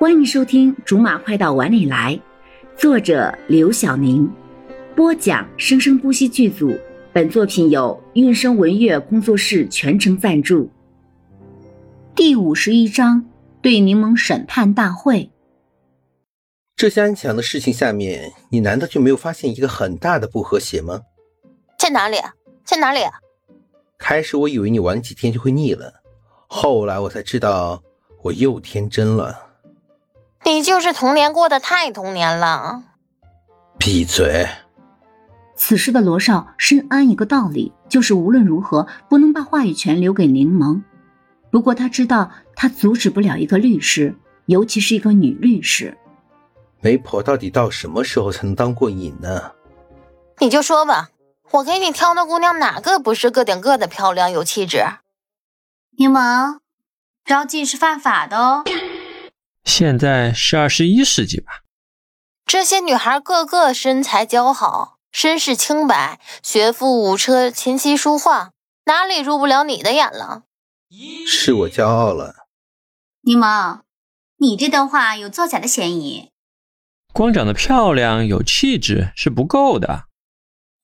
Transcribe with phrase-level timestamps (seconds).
[0.00, 2.18] 欢迎收听《竹马快到碗里来》，
[2.80, 4.26] 作者刘晓宁，
[4.96, 6.74] 播讲生生不息剧组。
[7.12, 10.70] 本作品由韵声文乐工作室全程赞助。
[12.14, 13.26] 第五十一章：
[13.60, 15.30] 对柠檬审判大会。
[16.74, 21.02] 这些安详的事情下面，你难道就没有发现一个很大的不和谐吗？
[21.78, 22.16] 在哪里？
[22.64, 23.00] 在哪里？
[23.98, 25.92] 开始我以为你玩几天就会腻了，
[26.46, 27.82] 后来我才知道
[28.22, 29.49] 我又天真了。
[30.50, 32.82] 你就是童年过得太童年了。
[33.78, 34.48] 闭嘴！
[35.54, 40.82] 此时的罗少深谙一个道理，就是无论如何不能把话语权留给柠檬。
[41.52, 45.96] 不过他知道，他阻止不了一个律师，尤其是一个女律师。
[46.80, 49.52] 媒婆到底到什么时候才能当过瘾呢？
[50.40, 51.10] 你就说吧，
[51.52, 54.82] 我给你挑的姑娘哪个不是个顶个的漂亮有气质？
[55.96, 56.58] 柠檬，
[57.24, 58.64] 招妓是犯法的哦。
[59.64, 61.62] 现在是二十一世纪吧？
[62.44, 68.50] 这些女孩个个身材姣好，身世清白，学富五车，琴棋书画，
[68.86, 70.42] 哪里入不了你的眼了？
[71.26, 72.48] 是我骄傲了。
[73.22, 73.82] 柠檬，
[74.38, 76.30] 你这段话有作假的嫌疑。
[77.12, 80.06] 光长得漂亮有气质是不够的，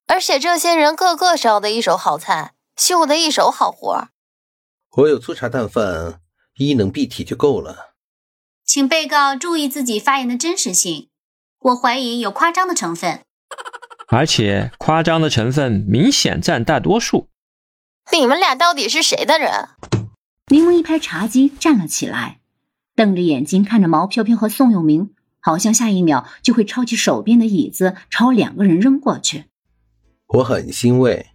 [0.07, 4.09] 而且这些人个个烧的一手好菜，绣的一手好活。
[4.99, 6.21] 我有粗茶淡饭，
[6.59, 7.96] 衣能蔽体就够了。
[8.67, 11.09] 请被告注意自己发言的真实性，
[11.61, 13.23] 我怀疑有夸张的成分，
[14.09, 17.29] 而且夸张的成分明显占大多数。
[18.11, 19.69] 你们俩到底是谁的人？
[20.49, 22.41] 柠檬一拍茶几站了起来，
[22.97, 29.45] 瞪着眼睛看着毛飘飘和宋永明，好像下一秒就会抄起手边的椅子朝两个人扔过去。
[30.27, 31.27] 我很欣慰。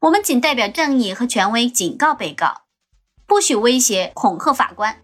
[0.00, 2.62] 我们仅代表正义和权威警告被告，
[3.24, 5.02] 不许威胁恐吓法官。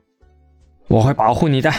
[0.88, 1.72] 我会保护你的。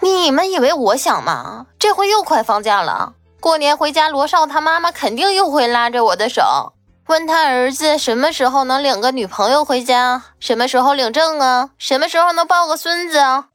[0.00, 1.66] 你们以为我想吗？
[1.78, 6.74] 这回又快放假了，过年回家，罗少他妈妈肯定又会拉着我的手，
[7.06, 13.48] 问他儿子什么时候能领个女朋友回家，什么时候领证啊，什么时候能抱个孙子啊？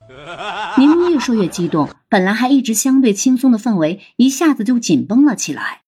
[0.78, 5.82] 明明越说越激动，本来还一直相对轻松的氛围一下子就紧绷了起来。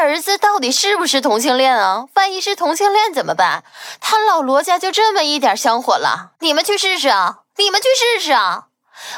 [0.00, 2.08] 他儿子到底是不是同性恋啊？
[2.14, 3.64] 万一是同性恋怎么办？
[4.00, 6.32] 他老罗家就这么一点香火了？
[6.40, 7.40] 你们去试试啊！
[7.58, 8.68] 你们去试试啊！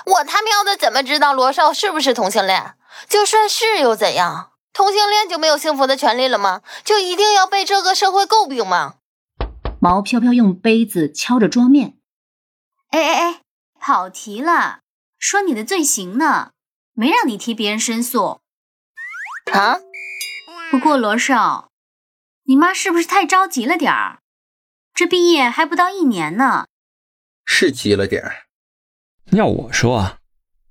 [0.07, 2.75] 我他喵的怎么知道罗少是不是同性恋？
[3.09, 4.51] 就算是又怎样？
[4.73, 6.63] 同性恋就没有幸福的权利了吗？
[6.83, 8.95] 就一定要被这个社会诟病吗？
[9.81, 11.95] 毛飘飘用杯子敲着桌面。
[12.91, 13.41] 哎哎哎，
[13.79, 14.81] 跑题了，
[15.17, 16.51] 说你的罪行呢，
[16.93, 18.41] 没让你替别人申诉。
[19.53, 19.79] 啊？
[20.73, 21.71] 不过罗少，
[22.45, 24.21] 你妈是不是太着急了点儿？
[24.95, 26.65] 这毕业还不到一年呢。
[27.45, 28.47] 是急了点儿。
[29.33, 30.17] 要我说，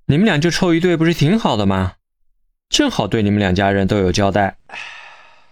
[0.07, 1.97] 你们俩就凑一对，不是挺好的吗？
[2.67, 4.57] 正好对你们两家人都有交代。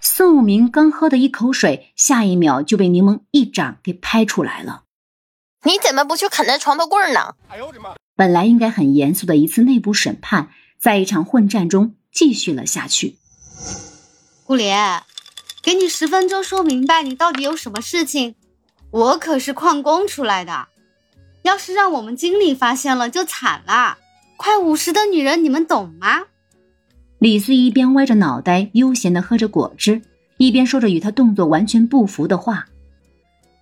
[0.01, 4.85] 宋武明刚喝的一口水，下一秒就被柠檬一掌给拍出来了。
[5.63, 7.35] 你怎么不去啃那床头柜呢？
[7.49, 7.93] 哎呦我的妈！
[8.15, 10.49] 本来应该很严肃的一次内部审判，
[10.79, 13.17] 在一场混战中继续了下去。
[14.49, 15.03] 顾莲，
[15.61, 18.33] 给你十分钟说明白，你到底有什么事情？
[18.89, 20.69] 我可是矿工出来的。
[21.43, 23.99] 要是让我们经理发现了，就惨了。
[24.37, 26.23] 快五十的女人，你们懂吗？
[27.19, 30.01] 李斯一边歪着脑袋悠闲地喝着果汁，
[30.37, 32.65] 一边说着与他动作完全不符的话。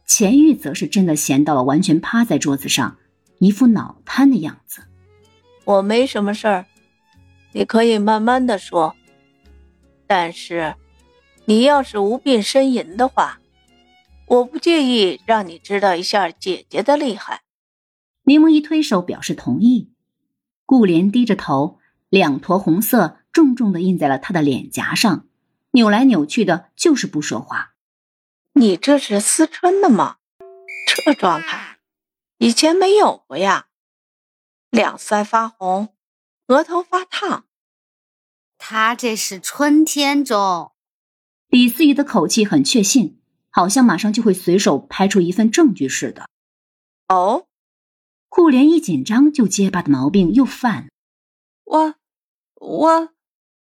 [0.05, 2.95] 钱玉则是真的闲到了完全趴在桌子上，
[3.39, 4.83] 一副脑瘫的样子。
[5.65, 6.65] 我没什么事儿，
[7.51, 8.95] 你可以慢慢的说。
[10.07, 10.75] 但是，
[11.45, 13.39] 你要是无病呻吟的话，
[14.27, 17.43] 我不介意让你知道一下姐姐的厉害。
[18.23, 19.91] 柠檬一推手表示同意，
[20.65, 21.79] 顾莲低着头，
[22.09, 25.27] 两坨红色重重的印在了他的脸颊上，
[25.71, 27.73] 扭来扭去的，就是不说话。
[28.53, 30.17] 你这是思春的吗？
[30.87, 31.77] 这状态
[32.37, 33.67] 以前没有过呀，
[34.69, 35.89] 两腮发红，
[36.47, 37.46] 额头发烫。
[38.57, 40.71] 他这是春天中。
[41.49, 43.19] 李思雨的口气很确信，
[43.49, 46.27] 好像马上就会随手拍出一份证据似的。
[47.07, 47.45] 哦。
[48.29, 50.89] 顾莲一紧张就结巴的毛病又犯。
[51.63, 51.95] 我，
[52.55, 53.09] 我，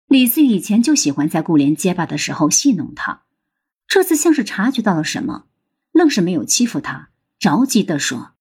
[0.08, 3.22] 李思雨以前就喜欢在顾莲结巴的时候戏弄她，
[3.88, 5.46] 这次像是察觉到了什么，
[5.92, 8.32] 愣是没有欺负她，着急的说：“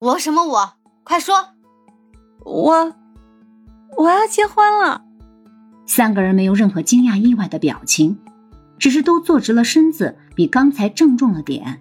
[0.00, 0.76] 我什么我？
[1.04, 1.54] 快说！
[2.44, 2.96] 我，
[3.96, 5.04] 我要结婚了。”
[5.86, 8.18] 三个人没有任何惊讶意外的表情，
[8.78, 11.80] 只是都坐直了身子，比刚才郑重了点。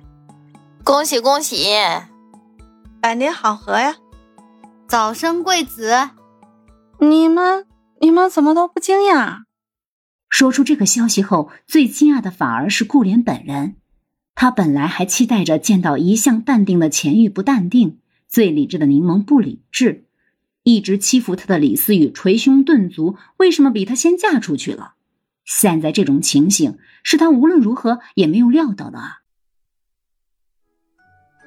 [0.84, 1.68] 恭喜恭喜！
[3.02, 3.96] 百年好合呀！
[4.88, 6.10] 早生贵子。
[7.00, 7.66] 你们，
[8.02, 9.44] 你们怎么都不惊讶？
[10.30, 13.76] 说出这个消息后，最惊讶的反而是顾莲本人。
[14.36, 20.03] 他本来还期待着见到一向淡定的钱玉不淡定，最理智的柠檬不理智，
[20.64, 24.94] 一直欺负他的李思雨捶胸顿足，为什么比他先嫁出去了？
[25.46, 29.20] 现在这种情形是他无论如何也没有料到的啊！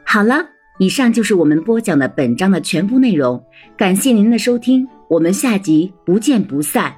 [0.05, 3.43] 好了，以上就是我们播讲的本章的全部内容，
[3.77, 6.95] 感谢您的收听，我们下集不见不散。